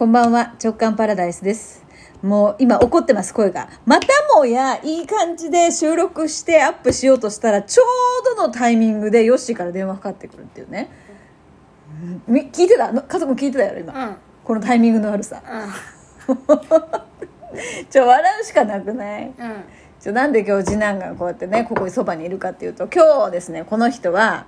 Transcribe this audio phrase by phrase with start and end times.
[0.00, 1.84] こんばんは、直感パラダイスです。
[2.22, 3.68] もう今怒ってます、声が。
[3.84, 7.84] またもやいい感じで収録してアップしようとしたら、ちょ
[8.32, 10.88] うどのタイミングでヨッシーから電話かかってくるっていうね。
[12.02, 12.92] うんみ聞いてた？
[12.92, 14.06] の家族も聞いてたやろ、今。
[14.06, 15.42] うんこのタイミングの悪さ。
[15.46, 16.32] う
[17.92, 19.24] ちょ、笑うしかなくない？
[19.26, 19.34] んうん
[20.00, 24.46] ちょなんで今日次男がこうやってねここにそばにいるかっていうと今日ですねこの人は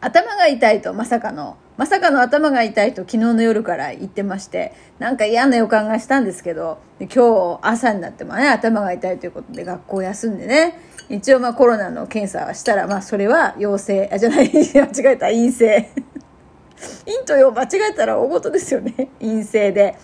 [0.00, 10.78] 頭が痛いとまさかのまさかの頭が痛いと昨日の夜から言ってましてなんか嫌な予感がしたんですけどで今日朝になってもね頭が痛いということで学校休んでね
[11.08, 15.90] 一応まあコロナの検査はしたらまあそれは陽性あじゃない 間違えた陰性。
[17.06, 19.96] 陰と陽間違えたら大事ですよね陰性で、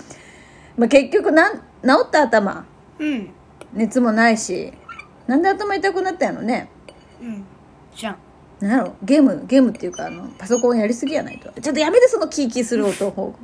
[0.77, 1.61] まあ、結局なん治
[2.06, 2.64] った頭。
[2.98, 3.30] うん。
[3.75, 4.73] 熱もないし
[5.27, 6.69] なんで頭痛くなったんやろね。
[7.20, 7.45] うん。
[7.95, 8.16] じゃん
[8.62, 8.95] なんやろ？
[9.02, 11.51] ゲームゲームっていうかあのパソコンやりすぎやないと。
[11.61, 13.34] ちょっとやめてそのキーキーする音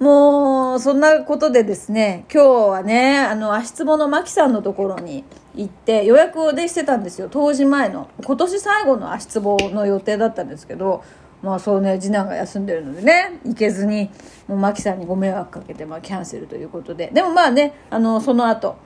[0.00, 5.22] もうそんなことでですね今日はねあの足つぼのマキさんのところに
[5.54, 7.28] 行って予約をでしてたんですよ。
[7.30, 8.10] 当時前の。
[8.24, 11.04] 今年最後の足つぼの予定だったんですけど
[11.42, 14.10] まあそうね次男が休んでるのでね行けずに
[14.48, 17.10] もうマキさんにご迷惑かけて、まあ、キャンセルということで。
[17.14, 18.76] でもまあねあのその後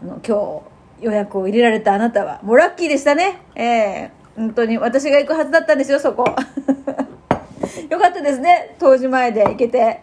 [0.00, 0.62] あの今
[1.00, 3.40] 日予約を入れられたあなたはもうラッキーでしたね。
[3.56, 4.21] ええ。
[4.36, 6.24] 本当に私が行くはずだったんですよそこ。
[7.88, 10.00] よかったですね当時前で行けて。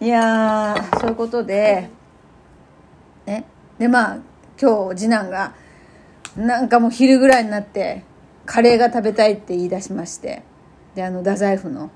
[0.00, 1.90] いやーそういうことで。
[3.26, 3.44] ね。
[3.78, 4.18] でまあ
[4.60, 5.54] 今日次男が
[6.36, 8.04] なんかもう昼ぐらいになって
[8.44, 10.42] カレーが食べたいって言い出しまして。
[10.94, 11.90] であの太宰府の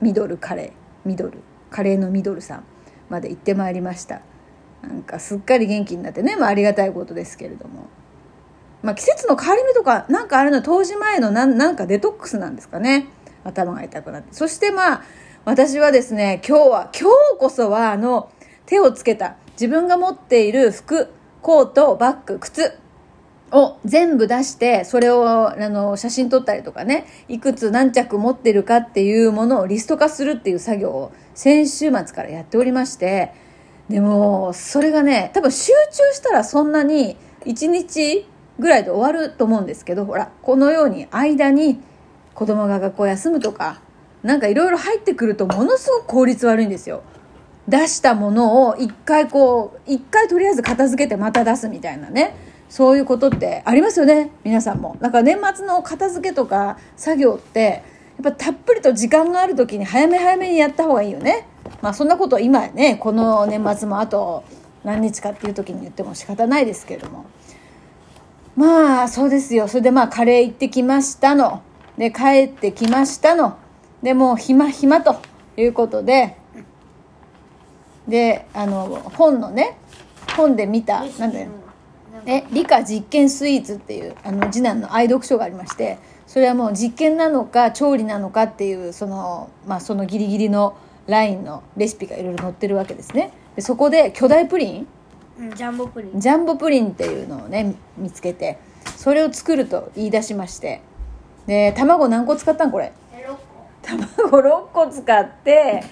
[0.00, 0.70] ミドルカレー
[1.04, 1.38] ミドル
[1.70, 2.64] カレーのミドルさん
[3.08, 4.22] まで行ってまいりました。
[4.82, 7.88] なんかすっかり元気になってね、まあ、ありがたいことですけれども、
[8.82, 13.08] まあ、季節の変わり目とかなんかあれの当時前のなんなんかデトックスなんですかね。
[13.44, 14.28] 頭が痛くなって。
[14.32, 15.02] そしてまあ
[15.44, 18.30] 私はですね今日は今日こそはあの
[18.66, 21.08] 手をつけた自分が持っている服
[21.42, 22.78] コートバッグ靴
[23.52, 33.32] を全部出してそれをあの写真撮ったりとかねいくつ何着持ってるかっていうものをリスト化するっていう作業を先週末からやっておりまして
[33.88, 38.26] でもそれがね多分集中したらそんなに1日
[38.60, 41.80] ぐらいで終わると思うんですけどほらこのように間に
[42.34, 43.80] 子供が学校休むとか
[44.22, 47.02] なんかいろいろ入ってくるとものすごく効率悪いんですよ。
[47.68, 52.34] 出したものを一回こう一回とりあえず片付けてまた出すみたいなね。
[52.68, 54.96] そういうことってありますよね皆さんも。
[55.00, 57.82] なんか年末の片付けとか作業って
[58.22, 61.46] やっぱたっぷりと時間がある時に早め早めにやった方がいいよね。
[61.80, 64.44] まあそんなこと今ねこの年末もあと
[64.84, 67.24] 何日かっていう時に言っても仕方ないですけれども。
[68.56, 69.68] まあそうですよ。
[69.68, 71.62] それでまあカレー行ってきましたの。
[71.96, 73.56] で帰ってきましたの。
[74.02, 75.20] でもう暇暇と
[75.56, 76.36] いうことで。
[78.08, 79.78] であの本のね
[80.36, 81.48] 本で見たなんだよ。
[82.26, 85.98] え理科実験スイーツっていうあの次男の愛読書がありまして。
[86.30, 90.76] それはもう実験なのか調理なのかっていうその,、まあ、そのギリギリの
[91.08, 93.32] ラインのレシピがいろいろ載ってるわけですね。
[93.56, 94.86] でそこで巨大プリンうん
[95.56, 96.20] ジャンボプリン。
[96.20, 98.58] ジャンボプリンっていうのをね見つけて
[98.96, 100.82] それを作ると言い出しまして。
[101.46, 102.92] で卵何個使ったんこれ？
[103.14, 103.40] え6個。
[103.82, 105.82] 卵6個使って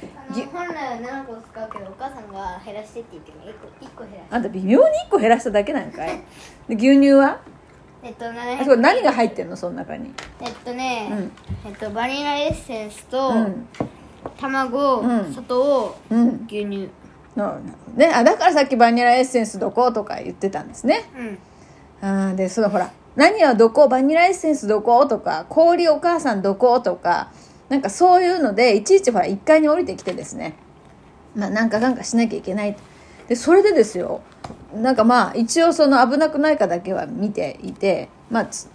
[0.53, 6.23] 本来は7個使うけどお母さんが減らしてって言って1個1個減らしあんた微妙に1個減らしただけなんかい？
[6.69, 7.41] で牛乳は？
[8.03, 9.57] えっとあ700それ何が入ってんの？
[9.57, 11.33] その中にえっとね、うん。
[11.71, 13.67] えっとバニラエッセンスと、うん。
[14.39, 15.33] 卵、うん。
[15.33, 16.47] 砂糖うん。
[16.47, 16.91] 牛乳
[17.39, 17.61] の
[17.97, 21.05] ねあだからさっきバニラエッセンスどことか言ってたんですね。
[21.17, 21.39] うん。
[22.01, 27.33] あーでそのほら何はどこバニラエッセンスどことか氷お母さんどことか
[27.69, 30.55] なんかそういうのでいちいちほら1階に降りてきてですね。
[31.35, 32.77] まあなんかなんかしなきゃいけない
[33.29, 34.23] でそれでですよ
[34.75, 38.69] なんかまあ一応その危なくないかだけは見ていてまあつ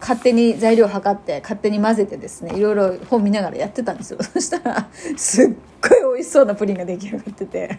[0.00, 4.22] 勝手に材料測って勝手に混ぜてですねいろいろ本見ながらやってたんですよ。
[4.22, 5.46] そしたらすっ
[6.02, 7.78] ごい美味しそうなプリンが出来上がってて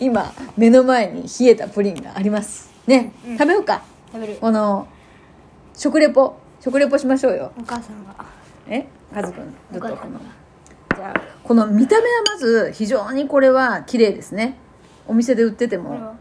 [0.00, 2.72] 今目の前に冷えたプリンがあります。
[2.86, 3.38] ね、うん。
[3.38, 3.82] 食べようか。
[4.12, 4.36] 食べる。
[4.40, 4.86] この
[5.74, 6.36] 食レポ。
[6.60, 7.52] 食レポしましょうよ。
[7.58, 8.14] お母さんが。
[8.68, 8.86] え？
[9.14, 10.20] カズくんずっとこの
[10.96, 14.56] じゃあこの見た目はまず非常にこれは綺麗ですね。
[15.06, 16.14] お店で売ってても。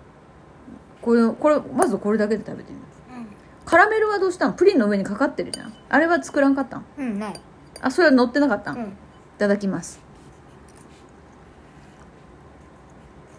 [1.02, 1.34] これは？
[1.34, 3.02] これまずこれだけで食べてみます。
[3.10, 3.28] うん。
[3.66, 4.56] カラメルはどうしたん？
[4.56, 5.74] プリンの上にかかってるじゃん。
[5.90, 6.86] あれは作らんかったん？
[6.98, 7.34] うんない。
[7.82, 8.98] あそれは乗ってなかったん、いうん。
[9.38, 10.00] ただきます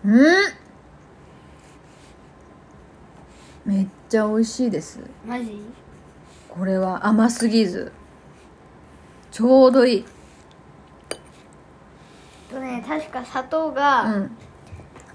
[0.07, 0.53] う
[3.69, 3.73] ん。
[3.73, 5.01] めっちゃ美味しいです。
[5.27, 5.61] マジ？
[6.49, 7.93] これは甘すぎず。
[9.33, 10.05] ちょうどいい。
[12.51, 14.31] とねね確か砂糖うがん。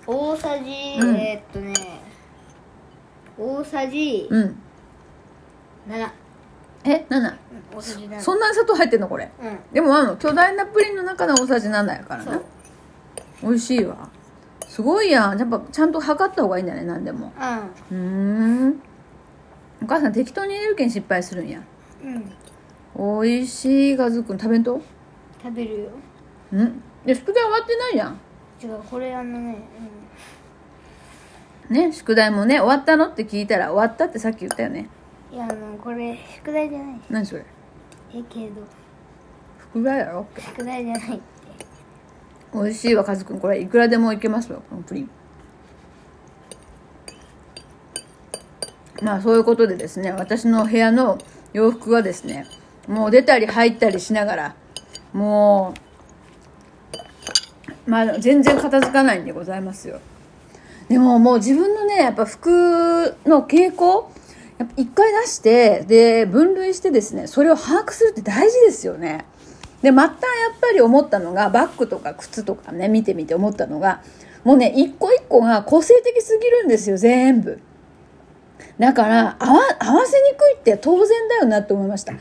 [0.05, 0.63] 大さじ、
[0.99, 1.15] うん。
[1.15, 1.73] えーっとね
[3.39, 4.55] 大さじうん。
[5.89, 6.09] 7、
[6.83, 9.31] え7うん、大さじ7そんなに砂糖入ってんのこれ？
[9.41, 9.59] うん。
[9.73, 12.43] でもあの巨大なプリンの中の大さじ7やからねそう。
[13.43, 14.09] 美味しいわ
[14.71, 15.37] すごいやん。
[15.37, 17.33] やっぱちゃんと測った方がいいんだね何でも。
[17.91, 18.81] うん。
[19.83, 21.61] お母さん適当に入れるけん失敗するんや。
[22.95, 23.21] うん。
[23.21, 24.81] 美味しいカズくん食べんと？
[25.43, 25.89] 食べるよ。
[26.53, 26.81] うん。
[27.05, 28.19] で宿題終わってないやん。
[28.63, 29.57] 違うこれあのね、
[31.67, 34.87] ね宿題もね終わったのって聞いたら終わったってさっき言ったよね。
[35.31, 37.01] うん、いやあのこれ宿題じゃない。
[37.09, 37.43] 何それ？
[38.13, 38.61] えけど。
[39.73, 40.25] 宿題やろ？
[40.37, 41.21] 宿題じゃない
[42.53, 45.09] 美味しいわカズくんこれいくらでもいけますよこのプリン。
[49.01, 51.17] まあそういうことでですね私の部屋の
[51.53, 52.45] 洋服はですね
[52.87, 54.55] もう出たり入ったりしながら
[55.11, 55.73] も
[57.87, 59.99] うまあ全然片付かないんでございますよ。
[60.87, 64.11] でももう自分のねやっぱ服の傾向
[64.59, 69.25] やっぱ一回出してで分類してですねそれを把握するって大事ですよね。
[69.81, 74.01] でまたやっぱり思ったのがバッグとか靴とかね見てみて思ったのが
[74.43, 77.59] もうね一個一個が個性的すぎるんですよ全部。
[78.79, 79.61] だから合わ
[80.05, 82.13] せにくいって当然だよなって思いました。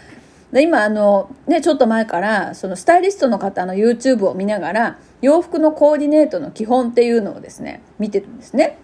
[0.53, 8.79] で今あの、ね、ちょっと前からそのスタイリストの方の YouTube を見ながら洋服のコーディネートの基本っていうのをですね見てるんですね。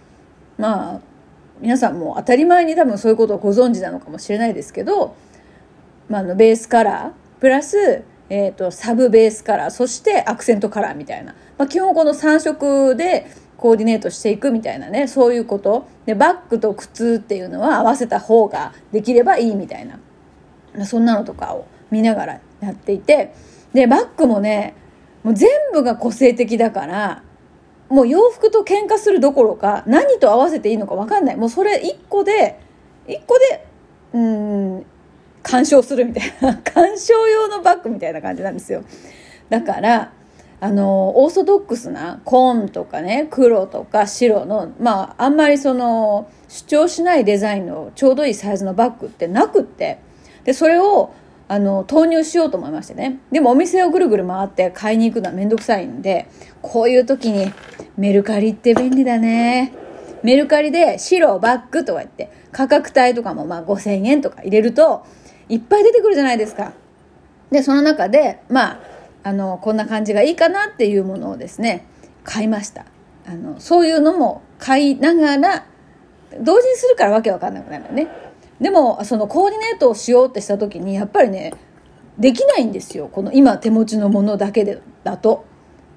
[0.59, 1.01] まあ
[1.61, 5.17] 皆さんも当たり前に多分そういうことをご存知なのかもしれないですけど、
[6.09, 13.27] まあ、あのベースカラープラス、えー、とサブベースカラーそしてアクセントカラーみたいな、まあ、基本この3色で
[13.57, 15.89] コーディネートしていくみたいなねそういうこと。
[16.05, 19.99] でバッグと靴っていうのは合わせた方ができればいいみたいな。
[20.85, 23.33] そんなのとかを見ながらやっていて。
[23.73, 24.75] でバッグもね
[25.23, 27.23] もう全部が個性的だから
[27.89, 31.37] もう洋服と喧嘩するどころか何と合わせていいのか分かんない。
[31.37, 32.61] もうそれ1個で
[33.07, 33.67] 1個で
[34.13, 34.87] うん
[35.47, 38.83] 鑑賞するみたいな 鑑賞用のバッグみたいな感じなんですよ。
[39.49, 40.11] だから
[40.59, 49.99] あのオーソドックスな紺とかね黒とか白のまああんまりその主張しないデザインのちょうどいいサイズのバッグってなくって
[50.45, 51.11] でそれを
[51.49, 53.21] あの投入しようと思いましてね。
[53.31, 56.27] でもお店をぐるぐる回って買いに行くのは面倒くさいんで
[56.63, 57.53] こういう時に
[57.97, 59.73] メルカリって便利だね。
[60.23, 65.05] メルカリで白バッグとか言って価格帯とかもまあ5000円とか入れると
[65.49, 66.73] いっぱい出てくるじゃないですか。
[67.51, 68.81] でその中でまあ
[69.23, 71.87] あのこんな感じがいいかなっていうものをですね
[72.25, 72.87] 買いました。
[73.27, 75.67] あのそういうのも買いながら
[76.41, 78.09] 同時にするからわけわかんなくなるよね。
[78.61, 81.53] でもそのコーディネートをしようってした時にやっぱりね
[82.19, 83.09] できないんですよ。
[83.09, 85.45] この今手持ちのものだけでだと。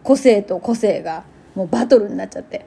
[0.02, 1.24] 個性と個性が
[1.56, 2.66] もうバトルになっちゃって。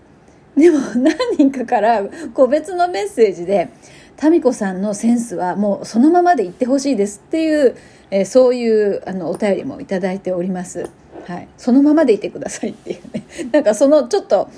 [0.56, 3.70] でも何人かから個別のメッセージで
[4.22, 7.76] 「民子さんのセンスはもうそのままでいってほしいです」っていう、
[8.10, 10.90] えーそういうあのお便りもいただいております。
[11.26, 13.24] はい、そのままでいてくださいっていうね。
[13.52, 14.48] なんかそのちょっと、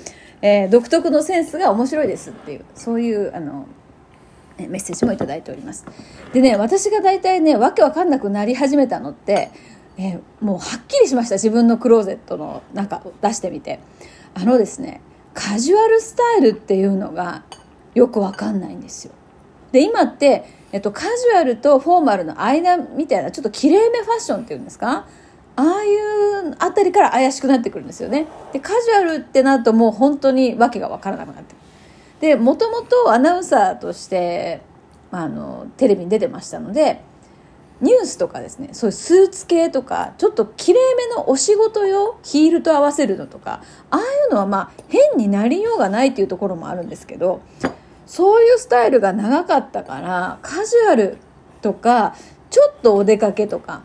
[0.41, 3.65] えー独特のセンスが面白いですっていうそういうあの
[4.57, 5.85] メッセージもいいております。
[6.33, 9.51] でね私が大体ねわけわかんなくなり始めたのって、
[9.97, 11.35] えーもうはっきりしました。
[11.35, 13.79] 自分のクローゼットの中を出してみて。
[14.37, 14.99] あのですね
[15.33, 17.43] カジュアルスタイルっていうのが
[17.93, 19.13] よくわかんないんですよ。
[19.75, 25.05] で今って、えっと、カジュアルとフォーマルの間みたいなちょっときれいめファッションっていうんですか？
[25.57, 28.25] ああいうあたりから怪しくなってくるんですよね。
[28.53, 31.63] でカジュアルってなるともう本当にわけがわからなくなってくる。
[32.21, 34.61] でもともとアナウンサーとして
[35.11, 37.01] あのテレビに出てましたので
[37.81, 47.41] ニュースとかですねそういうスーツ系とかちょっときれいめのお仕事用ヒールと合わせるのとかああいうのはまあ変になりようがないっていうところもあるんですけど
[48.05, 51.17] そういうスタイルが長かったからカジュアル
[51.61, 52.15] とか
[52.49, 53.83] ちょっとお出かけとか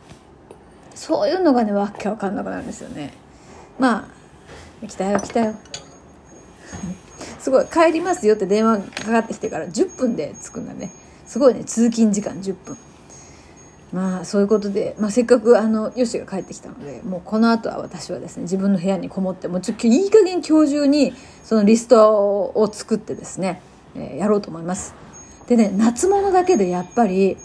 [0.94, 3.14] そういうのがねわけわかんなくなるんですよね。
[3.78, 4.08] ま
[4.82, 5.54] あ来たよ来たよ。
[7.40, 10.92] すごい帰りますよって電話かかってきてから10分で着くんだね。
[11.24, 12.76] すごいね通勤時間10分。
[13.92, 21.12] まあそういうことで、まあ、せっかくあのヨシが帰ってきたのでもうこの後は私はですね自分の部屋にこもってもうちょっといい加減今日中に
[21.42, 23.62] そのリストを作ってですね、
[23.94, 24.94] えーやろうと思います。
[25.46, 27.36] でね夏物だけでやっぱり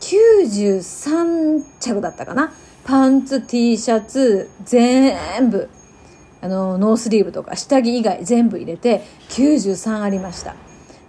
[0.00, 2.52] 93着だったかな。
[2.84, 5.68] パンツ T シャツ全部。
[6.42, 10.54] あのノースリーブとか下着以外全部入れて93ありました。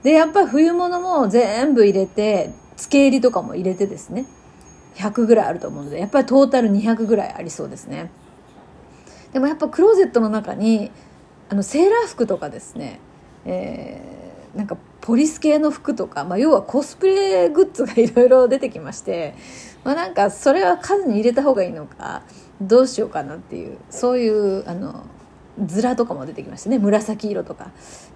[0.04, 4.26] でやっぱ冬物も全部入れて付け入りとかも入れてですね。
[4.96, 8.12] 100ぐらいあると思うのでやっぱりトータル200ぐらいありそうですね。
[9.32, 10.92] でもやっぱクローゼットの中に
[11.50, 13.00] あのセーラー服とかですね、
[13.46, 14.21] えー
[14.56, 19.34] なんかポリス系の服とか、まあ、要はコスプレグッズがいろいろ出てきまして、
[19.84, 22.24] まあ、なんかそれは数に入れた方がいいのか
[22.62, 25.04] どうしようかなっていうそういうあの
[25.66, 27.72] ズラとかも出てきましてね紫色とか、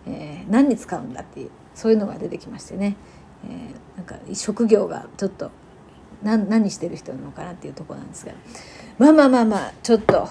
[0.08, 2.96] えー何に使うんだっていうそういうのが出てきましてね、
[3.46, 5.50] えーなんか職業がちょっと
[6.22, 8.34] 何してる人なのかなっていうとこなんですが
[8.98, 10.28] まあまあまあまあちょっと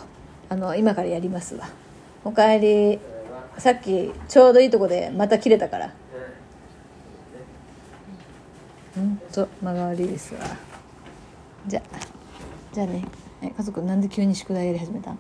[0.48, 1.68] あの今からやりますわ。
[2.24, 3.13] おかえり。
[3.58, 5.92] さっきちょうどいいとこでまた切れたから。
[8.96, 10.40] うんと間が悪いですわ。
[11.66, 11.96] じゃあ
[12.72, 13.04] じゃあね。
[13.42, 15.14] え家族なんで急に宿題やり始めた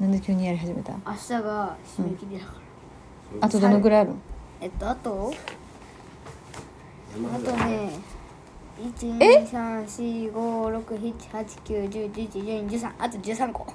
[0.00, 2.52] なんで急にやり始めた明日が締め切りだか
[3.40, 4.16] ら、あとどのぐらいあるの？
[4.60, 5.32] えっとあと？
[7.34, 7.90] あとね
[8.80, 8.84] え
[10.30, 13.66] 12345678910111213あと13個。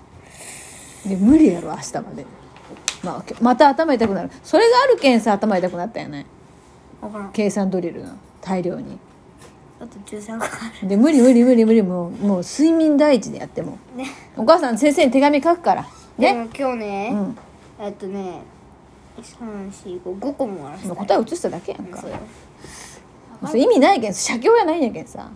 [1.05, 2.25] で無理やろ明日まで、
[3.03, 4.29] まあ、また頭痛くなる。
[4.43, 6.25] それがあるけんさ頭痛くなったよね。
[7.33, 8.97] 計算ドリルの大量に。
[9.79, 13.77] あと13個あで無理無理無理無理もうもう睡眠第一でやっても。
[13.95, 14.09] るね。
[14.37, 15.85] お母さん先生に手紙書くから。
[16.17, 16.47] ね。
[16.57, 17.37] 今日ね、うん。
[17.85, 18.41] えっとね
[19.21, 20.87] 345個も終わらせた。
[20.89, 21.99] もう答え写しただけやんか。
[21.99, 22.17] そうよ。
[23.45, 25.29] それ意味ないけん写経やないんやけんさ。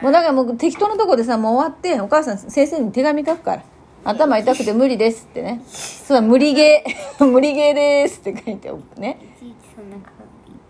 [0.00, 3.62] もうだからもう適当なとこでさもう終わってお母さん先生に手紙書くから
[4.04, 5.62] 頭痛くて無理ですってね。
[5.66, 7.24] そうだ無理ゲー。
[7.26, 9.18] 無理ゲーですって書いておくね。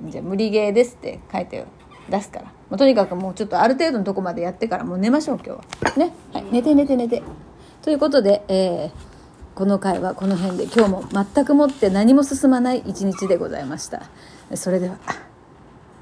[0.04, 1.64] じゃあ無理ゲーですって書いて
[2.10, 2.44] 出すから。
[2.44, 5.96] もうとにかくもうちょっとある程度のとこまでやってからもう寝ましょう今日は。
[5.96, 7.22] ね、はい、寝て寝て寝て。
[7.82, 9.12] ということで、えー
[9.54, 10.64] この回はこの辺で。
[10.64, 14.04] 今日も全くもって何も進まない一日でございました。
[14.54, 14.96] それでは